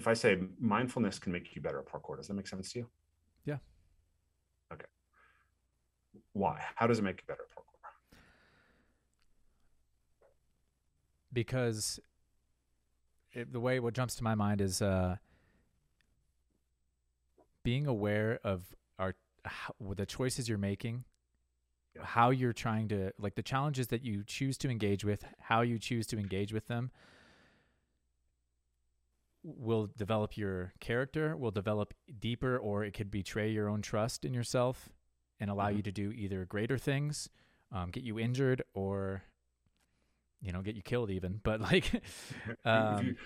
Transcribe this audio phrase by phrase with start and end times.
[0.00, 2.78] if I say mindfulness can make you better at parkour, does that make sense to
[2.78, 2.86] you?
[3.44, 3.58] Yeah.
[4.72, 4.86] Okay.
[6.32, 6.58] Why?
[6.74, 7.90] How does it make you better at parkour?
[11.30, 12.00] Because
[13.32, 15.16] it, the way what jumps to my mind is uh,
[17.62, 19.14] being aware of our
[19.44, 21.04] how, the choices you're making,
[21.94, 22.06] Yeah.
[22.06, 25.78] how you're trying to like the challenges that you choose to engage with, how you
[25.78, 26.90] choose to engage with them
[29.42, 34.34] will develop your character, will develop deeper, or it could betray your own trust in
[34.34, 34.90] yourself
[35.38, 35.76] and allow Mhm.
[35.76, 37.30] you to do either greater things,
[37.72, 39.22] um, get you injured, or
[40.42, 41.40] you know, get you killed even.
[41.42, 41.92] But like,
[42.48, 43.16] If um, you-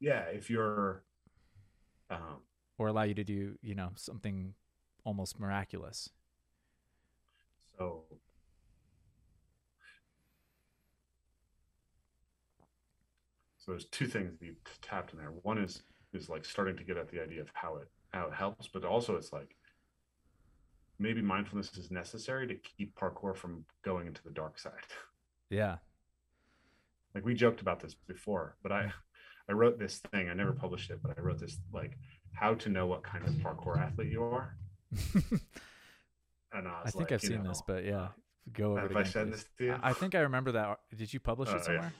[0.00, 1.02] yeah, if you're
[2.10, 2.42] um,
[2.78, 4.54] or allow you to do you know something
[5.04, 6.10] almost miraculous.
[7.78, 8.04] so
[13.64, 15.30] so there's two things that you t- tapped in there.
[15.42, 15.82] One is
[16.12, 18.84] is like starting to get at the idea of how it how it helps, but
[18.84, 19.56] also it's like
[20.98, 24.72] maybe mindfulness is necessary to keep parkour from going into the dark side.
[25.50, 25.76] Yeah.
[27.14, 28.92] like we joked about this before but i
[29.48, 31.96] i wrote this thing i never published it but i wrote this like
[32.32, 34.56] how to know what kind of parkour athlete you are
[36.52, 38.08] and i, I think like, I've seen know, this, but yeah, uh,
[38.52, 39.32] go over have it i again, said please.
[39.32, 40.78] this to you I I think I remember that.
[40.96, 41.90] Did you publish Oh, it yeah.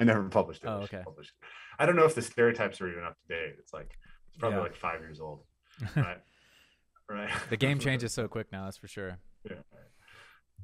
[0.00, 1.02] I never published it Oh, I okay.
[1.04, 1.46] publish it.
[1.78, 3.90] i don't know if the stereotypes are even up to date it's like
[4.28, 4.62] it's probably Yeah.
[4.62, 5.44] like five years old
[5.96, 6.18] right
[7.08, 8.64] right the game changes so quick now.
[8.64, 9.18] That's for sure.
[9.44, 9.56] yeah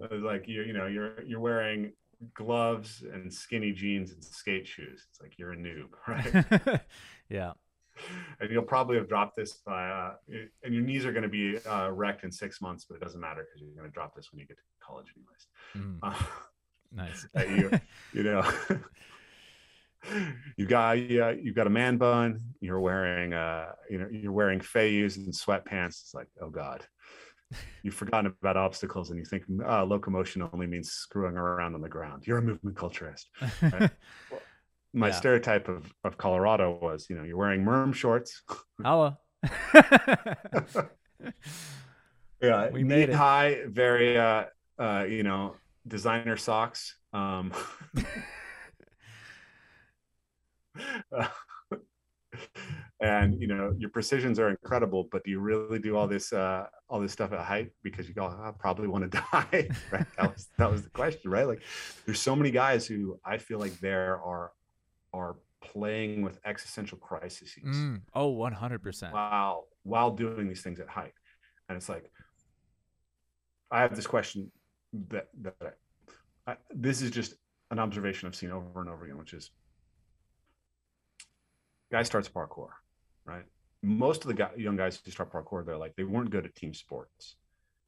[0.00, 1.92] It was like you you know you're you're wearing
[2.34, 6.80] gloves and skinny jeans and skate shoes it's like you're a noob right
[7.28, 7.52] yeah.
[8.40, 10.14] and you'll probably have dropped this by, uh,
[10.62, 13.20] and your knees are going to be uh, wrecked in six months, but it doesn't
[13.20, 15.46] matter because you're going to drop this when you get to college, anyways.
[15.74, 16.14] Mm, Uh,
[16.92, 17.26] nice.
[17.48, 17.70] you,
[18.12, 18.42] you know,
[20.56, 22.40] you got yeah, you got a man bun.
[22.60, 26.00] You're wearing, uh, you know, you're wearing Feiyues and sweatpants.
[26.00, 26.84] It's like, oh god,
[27.82, 31.88] you've forgotten about obstacles, and you think uh, locomotion only means screwing around on the
[31.88, 32.26] ground.
[32.26, 33.24] You're a movement culturist.
[33.62, 33.90] right.
[34.94, 35.12] My Yeah.
[35.12, 38.42] stereotype of, of Colorado was, you know, you're wearing merm shorts.
[38.82, 39.18] Holla.
[42.42, 44.44] yeah We made high very uh
[44.78, 45.54] uh you know
[45.86, 47.52] designer socks um
[53.00, 56.66] and you know your precisions are incredible but do you really do all this uh
[56.88, 57.70] all this stuff at height?
[57.82, 60.06] Because you go i probably want to die right?
[60.18, 61.46] That was that was the question right?
[61.46, 61.62] Like
[62.04, 64.52] there's so many guys who i feel like there are
[65.12, 67.54] are playing with existential crises.
[67.64, 69.12] Mm, oh, 100%.
[69.12, 71.14] while while doing these things at height.
[71.68, 72.10] And it's like
[73.70, 74.50] i have this question
[75.10, 75.54] that that
[76.46, 77.34] I, I, this is just
[77.70, 79.50] an observation i've seen over and over again which is
[81.90, 82.68] guy starts parkour
[83.24, 83.44] right?
[83.82, 86.54] Most of the guy, young guys who start parkour they're like they weren't good at
[86.54, 87.36] team sports.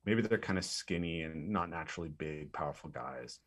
[0.04, 3.40] Maybe they're kind of skinny and not naturally big powerful guys.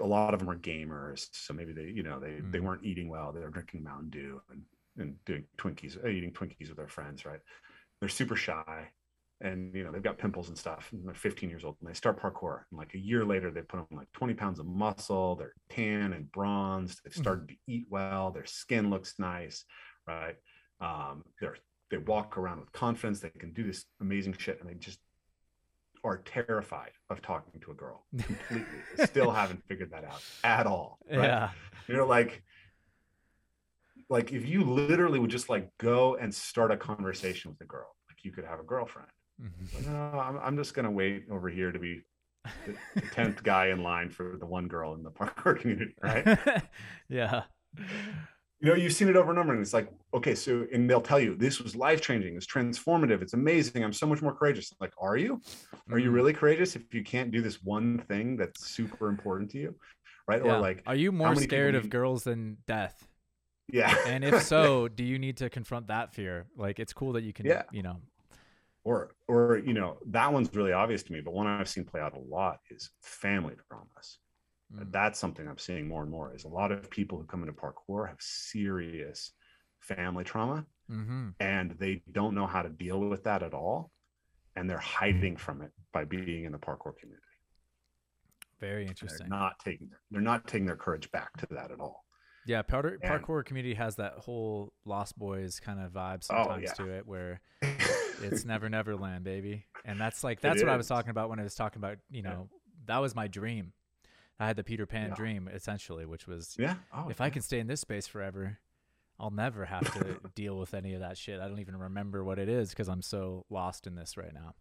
[0.00, 2.64] A lot of them are gamers so maybe they you know they they Mm.
[2.64, 3.32] weren't eating well.
[3.32, 4.62] They were drinking mountain dew and
[4.98, 7.40] and doing twinkies eating twinkies with their friends right?
[8.00, 8.88] They're super shy
[9.40, 11.94] and you know they've got pimples and stuff and they're 15 years old and they
[11.94, 15.36] start parkour and like a year later they put on like 20 pounds of muscle
[15.36, 19.64] they're tan and bronzed they've started to eat well their skin looks nice
[20.06, 20.36] right
[20.80, 21.56] um they're
[21.90, 24.98] they walk around with confidence they can do this amazing shit and they just
[26.02, 30.98] are terrified of talking to a girl completely still haven't figured that out at all
[31.10, 31.24] right?
[31.24, 31.50] Yeah.
[31.88, 32.42] you know like
[34.08, 37.88] like if you literally would just like go and start a conversation with a girl
[38.08, 39.08] like you could have a girlfriend
[39.86, 42.02] No, I'm, I'm just gonna wait over here to be
[42.66, 46.38] the tenth guy in line for the one girl in the parkour community, right?
[47.08, 47.42] yeah.
[48.60, 51.00] You know, you've seen it over and over, and it's like, okay, so and they'll
[51.02, 53.84] tell you this was life changing, it's transformative, it's amazing.
[53.84, 54.72] I'm so much more courageous.
[54.80, 55.40] Like, are you?
[55.90, 56.14] Are you Mhm.
[56.14, 59.74] really courageous if you can't do this one thing that's super important to you,
[60.26, 60.42] right?
[60.42, 60.56] Yeah.
[60.56, 63.06] Or like, Are you more scared of you- girls than death?
[63.68, 66.46] yeah, And if so, do you need to confront that fear?
[66.56, 67.64] Like, it's cool that you can, Yeah.
[67.72, 68.00] you know,
[68.88, 68.96] or
[69.26, 72.16] or you know, that one's really obvious to me, but one I've seen play out
[72.16, 74.18] a lot is family dramas.
[74.72, 77.42] mm, that's something I'm seeing more and more is a lot of people who come
[77.42, 79.32] into parkour have serious
[79.80, 81.34] family trauma mhm.
[81.40, 83.90] and they don't know how to deal with that at all
[84.56, 87.22] and they're hiding from it by being in the parkour community
[88.60, 89.28] very they're interesting.
[89.28, 92.04] not taking they're not taking their courage back to that at all
[92.46, 96.62] Yeah, powder, And- parkour community has that whole Lost Boys kind of vibe Oh, sometimes
[96.68, 96.72] yeah.
[96.84, 97.40] to it, where
[98.20, 99.66] it's never never land, baby.
[99.84, 102.22] And that's like that's what I was talking about when I was talking about you
[102.22, 102.30] Yeah.
[102.30, 102.48] know
[102.86, 103.72] that was my dream.
[104.38, 105.14] I had the Peter Pan Yeah.
[105.14, 108.58] dream essentially, which was yeah oh, if I can stay in this space forever,
[109.18, 111.40] I'll never have to deal with any of that shit.
[111.40, 114.54] I don't even remember what it is because I'm so lost in this right now.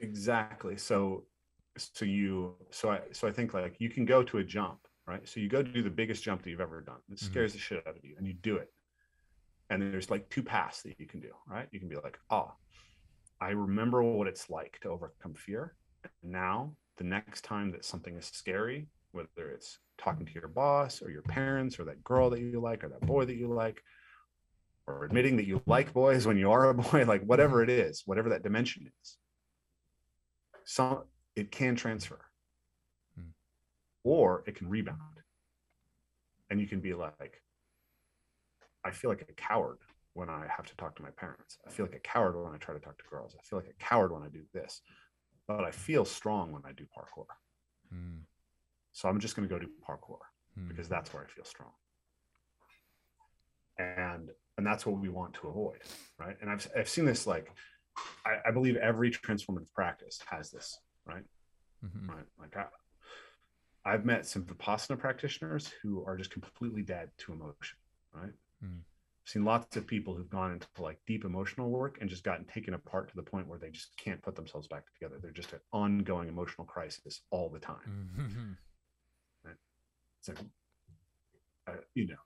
[0.00, 0.76] Exactly.
[0.76, 1.24] So
[1.76, 5.26] so you so I so I think like you can go to a jump, right?
[5.28, 7.00] So you go to do the biggest jump that you've ever done.
[7.10, 7.22] It Mhm.
[7.22, 8.72] scares the shit out of you and you do it.
[9.70, 11.68] And there's like two paths that you can do, right?
[11.72, 12.52] You can be like, oh,
[13.44, 15.74] I remember what it's like to overcome fear.
[16.02, 21.02] And now the next time that something is scary, whether it's talking to your boss
[21.02, 23.82] or your parents or that girl that you like or that boy that you like,
[24.86, 28.02] or admitting that you like boys when you are a boy, like whatever it is,
[28.06, 29.18] whatever that dimension is,
[30.64, 31.02] some
[31.36, 32.24] it can transfer.
[33.14, 33.28] Hmm.
[34.04, 35.00] Or it can rebound.
[36.48, 37.42] And you can be like,
[38.82, 39.80] I feel like a coward
[40.14, 41.58] when I have to talk to my parents.
[41.66, 43.36] I feel like a coward when I try to talk to girls.
[43.38, 44.80] I feel like a coward when I do this.
[45.46, 47.26] But I feel strong when I do parkour.
[47.92, 48.20] Mm,
[48.92, 50.18] So I'm just going to go do parkour
[50.58, 51.72] mm, because that's where I feel strong.
[53.78, 55.80] And and that's what we want to avoid,
[56.18, 56.36] right?
[56.40, 57.50] And I've I've seen this like
[58.24, 61.24] I, I believe every transformative practice has this, right?
[61.84, 62.10] Mm-hmm.
[62.10, 62.24] Right.
[62.40, 62.66] Like I,
[63.84, 67.76] I've met some Vipassana practitioners who are just completely dead to emotion,
[68.14, 68.32] right?
[68.62, 68.78] Hmm.
[69.24, 72.44] I've seen lots of people who've gone into like deep emotional work and just gotten
[72.44, 75.18] taken apart to the point where they just can't put themselves back together.
[75.20, 78.58] They're just an ongoing emotional crisis all the time.
[79.46, 79.56] Mhm.
[80.18, 80.38] It's like,
[81.66, 82.16] uh, you know,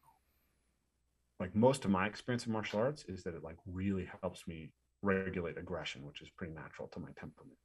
[1.40, 4.72] like most of my experience in martial arts is that it like really helps me
[5.02, 7.58] regulate aggression, which is pretty natural to my temperament.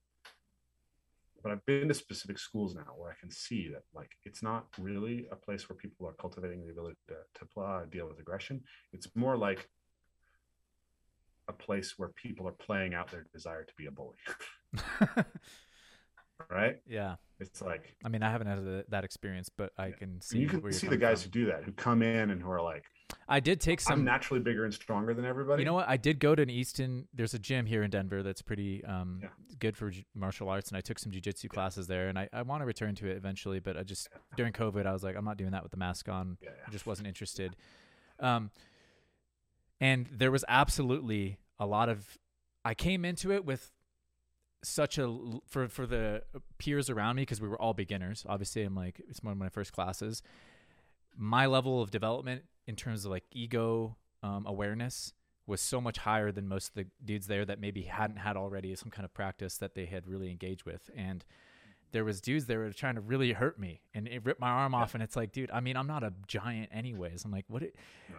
[1.44, 4.66] But I've been to specific schools now where I can see that like it's not
[4.80, 8.62] really a place where people are cultivating the ability to, to uh, deal with aggression.
[8.94, 9.68] It's more like
[11.50, 14.16] a place where people are playing out their desire to be a bully,
[16.50, 16.78] right?
[16.88, 17.16] yeah.
[17.40, 19.96] It's like I mean, I haven't had that experience, but I Yeah.
[19.96, 20.38] can see.
[20.40, 21.32] you can see the guys from.
[21.34, 22.86] who do that, who come in and who are like,
[23.28, 24.00] I did take some.
[24.00, 25.62] I'm naturally bigger and stronger than everybody.
[25.62, 25.88] You know what?
[25.88, 27.08] I did go to an Easton.
[27.14, 29.30] There's a gym here in Denver that's pretty um, Yeah.
[29.60, 32.42] good for j- martial arts, and I took some jujitsu classes there, and I, I
[32.42, 33.60] want to return to it eventually.
[33.60, 36.10] But I just during COVID, I was like, I'm not doing that with the mask
[36.10, 36.38] on.
[36.42, 37.56] Yeah, I just wasn't interested.
[38.20, 38.52] Um,
[39.80, 42.18] and there was absolutely a lot of.
[42.66, 43.72] I came into it with
[44.64, 45.14] such a
[45.48, 46.24] for for the
[46.58, 48.26] peers around me because we were all beginners.
[48.28, 50.22] Obviously, I'm like it's one of my first classes.
[51.18, 55.14] My level of development in terms of like ego um, awareness
[55.46, 58.74] was so much higher than most of the dudes there that maybe hadn't had already
[58.76, 60.90] some kind of practice that they had really engaged with.
[60.96, 61.26] And
[61.92, 64.74] there was dudes that were trying to really hurt me and it ripped my arm
[64.74, 64.94] off.
[64.94, 67.26] And it's like dude i mean i'm not a giant anyways.
[67.26, 67.76] I'm like what it,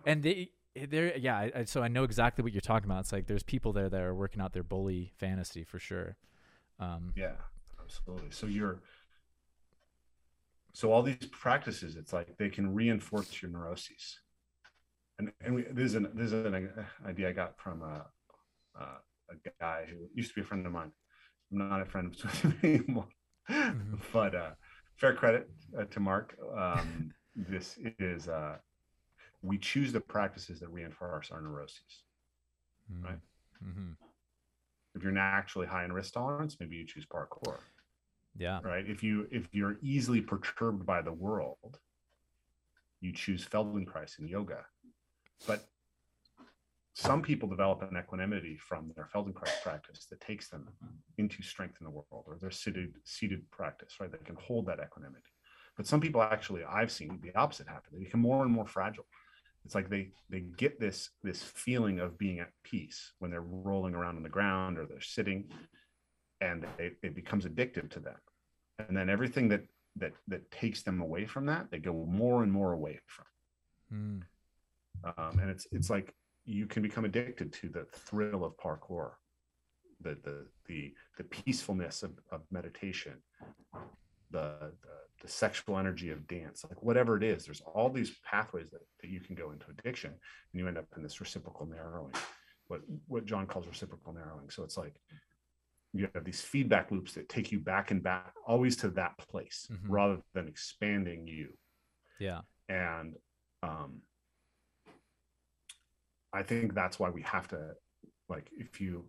[0.07, 0.51] and they
[0.89, 3.01] there yeah I- so i know exactly what you're talking about.
[3.01, 6.17] It's like there's people there that are working out their bully fantasy for sure.
[6.79, 7.33] Um Yeah,
[7.83, 8.31] absolutely.
[8.31, 8.81] So you're
[10.73, 14.19] so all these practices, it's like they can reinforce your neuroses.
[15.25, 16.71] And and we, this is an this is an
[17.07, 18.07] idea I got from a
[18.79, 18.85] a,
[19.31, 20.93] a guy who used to be a friend of mine.
[21.53, 23.09] I'm not a friend with him anymore,
[23.51, 24.01] Mhm.
[24.13, 24.51] but uh,
[24.97, 25.49] fair credit
[25.79, 26.37] uh, to Mark.
[26.57, 28.57] Um, this is uh,
[29.43, 31.93] we choose the practices that reinforce our neuroses.
[33.03, 33.19] Right.
[33.67, 33.93] Mm-hmm.
[34.95, 37.59] If you're naturally high in risk tolerance, maybe you choose parkour.
[38.37, 41.73] yeah right if you if you're easily perturbed by the world
[43.05, 44.61] you choose feldenkrais and yoga
[45.47, 45.67] but
[46.95, 50.69] some people develop an equanimity from their feldenkrais practice that takes them
[51.19, 54.11] into strength in the world or their seated seated practice right?
[54.11, 55.31] They can hold that equanimity.
[55.77, 57.91] But some people actually i've seen the opposite happen.
[57.93, 59.07] They become more and more fragile.
[59.65, 63.95] It's like they they get this this feeling of being at peace when they're rolling
[63.95, 65.51] around on the ground or they're sitting
[66.41, 68.17] and it, it becomes addictive to them.
[68.79, 69.65] And then everything that
[69.97, 73.27] that that takes them away from that they go more and more away from.
[73.93, 74.23] Mm.
[75.05, 79.13] Um, and it's it's like you can become addicted to the thrill of parkour
[80.01, 83.15] the the the, the peacefulness of, of meditation
[84.31, 88.69] the, the the sexual energy of dance like whatever it is there's all these pathways
[88.71, 92.13] that, that you can go into addiction and you end up in this reciprocal narrowing
[92.69, 94.51] what what john calls reciprocal narrowing.
[94.51, 95.01] So it's like
[95.93, 99.69] you have these feedback loops that take you back and back always to that place
[99.71, 99.79] Mhm.
[99.89, 101.57] rather than expanding you.
[102.19, 102.41] Yeah.
[102.69, 103.15] And
[103.63, 104.03] um
[106.35, 107.59] i think that's why we have to
[108.29, 109.05] like if you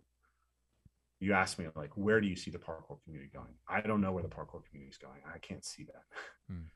[1.20, 3.54] you ask me like where do you see the parkour community going?
[3.68, 5.20] I don't know where the parkour community is going.
[5.32, 6.02] I can't see that.
[6.48, 6.66] Hmm.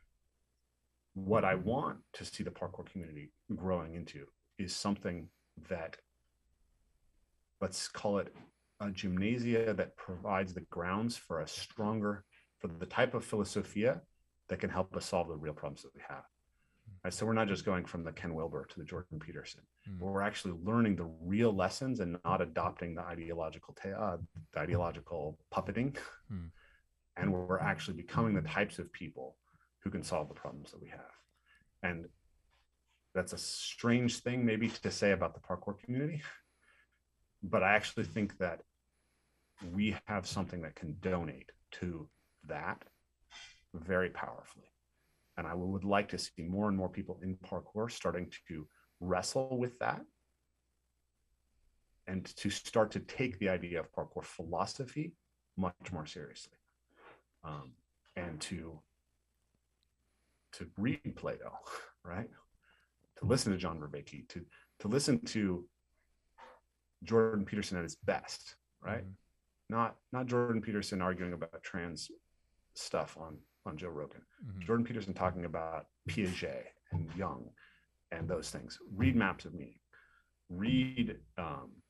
[1.14, 4.24] what i want to see the parkour community growing into
[4.58, 5.28] is something
[5.68, 5.96] that
[7.60, 8.34] let's call it
[8.80, 12.24] a gymnasia that provides the grounds for a stronger
[12.58, 14.00] for the type of philosophia
[14.48, 16.24] that can help us solve the real problems that we have
[17.04, 17.14] Right?
[17.14, 19.62] So we're not just going from the Ken Wilber to the Jordan Peterson.
[19.88, 20.00] Mm.
[20.00, 24.16] We're actually learning the real lessons and not adopting the ideological ta- uh,
[24.52, 25.96] the ideological puppeting.
[26.28, 26.46] Hmm.
[27.16, 29.36] And we're actually becoming the types of people
[29.82, 31.00] who can solve the problems that we have.
[31.82, 32.06] And
[33.14, 36.22] that's a strange thing maybe to say about the parkour community,
[37.42, 38.60] but I actually think that
[39.72, 42.08] we have something that can donate to
[42.46, 42.82] that
[43.74, 44.66] very powerfully.
[45.36, 48.66] And I would like to see more and more people in parkour starting to
[49.00, 50.02] wrestle with that
[52.06, 55.12] and to start to take the idea of parkour philosophy
[55.56, 56.58] much more seriously.
[57.44, 57.72] Um,
[58.16, 58.80] and to
[60.52, 61.52] to read Plato,
[62.04, 62.28] right?
[63.18, 64.44] To listen to John Vervaeke, to
[64.80, 65.64] to listen to
[67.04, 69.04] Jordan Peterson at his best, right?
[69.04, 69.14] Mhm.
[69.68, 72.10] Not not Jordan Peterson arguing about trans
[72.74, 74.22] stuff on on Joe Rogan.
[74.44, 74.60] Mhm.
[74.60, 77.54] Jordan Peterson talking about Piaget and Jung
[78.10, 78.78] and those things.
[78.90, 79.80] Read maps of meaning.
[80.48, 81.82] Read, um,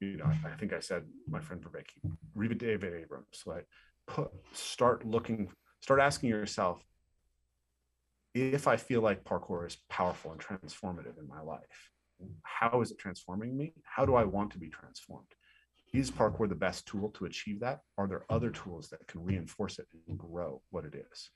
[0.00, 2.00] you know, I think I said my friend Vervaeke.
[2.34, 3.42] Read David Abrams.
[3.46, 3.66] Like,
[4.06, 6.84] put start looking, start asking yourself
[8.34, 11.90] if I feel like parkour is powerful and transformative in my life.
[12.42, 13.74] How is it transforming me?
[13.84, 15.34] How do I want to be transformed?
[15.94, 17.80] Is parkour the best tool to achieve that?
[17.96, 18.70] Are there other mm-hmm.
[18.70, 21.30] tools that can reinforce it and grow what it is?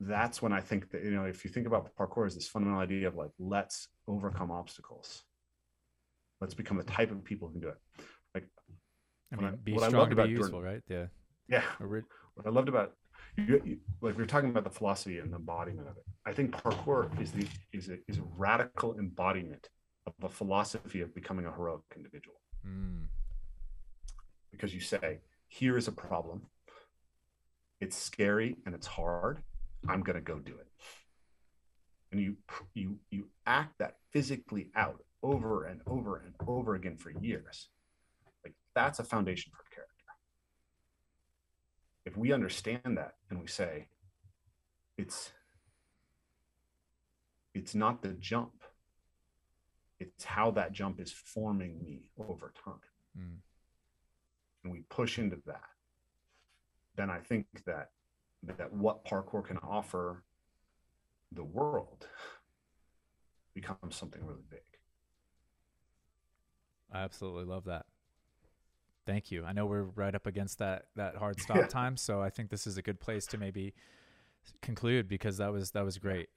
[0.00, 2.82] That's when I think that, you know, if you think about parkour as this fundamental
[2.82, 5.22] idea of like, let's overcome obstacles.
[6.40, 7.78] Let's become the type of people who can do it.
[8.34, 8.48] Like,
[9.32, 10.82] I What mean, I- be what I strong loved to be about useful, Jordan- right?
[10.88, 11.06] Yeah.
[11.48, 11.86] Yeah.
[12.34, 12.92] What I loved about
[13.36, 16.04] you, you like we are talking about the philosophy and the embodiment of it.
[16.26, 19.68] I think parkour is the is a, is a radical embodiment
[20.06, 22.36] of a philosophy of becoming a heroic individual.
[22.66, 23.08] Mm.
[24.50, 25.18] because you say,
[25.48, 26.42] here is a problem.
[27.80, 29.42] It's scary and it's hard.
[29.88, 30.66] I'm going to go do it.
[32.10, 32.36] And you
[32.74, 37.68] you you act that physically out over and over and over again for years.
[38.44, 39.90] Like that's a foundation for character.
[42.06, 43.88] If we understand that and we say
[44.96, 45.32] it's
[47.54, 48.52] it's not the jump.
[50.00, 52.80] It's how that jump is forming me over time
[53.16, 53.38] Mm.
[54.64, 55.68] and we push into that,
[56.96, 57.90] then I think that
[58.42, 60.24] that what parkour can offer
[61.32, 62.08] the world
[63.54, 64.60] becomes something really big.
[66.92, 67.86] I absolutely love that.
[69.06, 69.44] Thank you.
[69.44, 71.66] I know we're right up against that that hard stop Yeah.
[71.66, 73.74] time, so I think this is a good place to maybe
[74.60, 76.28] conclude because that was that was great.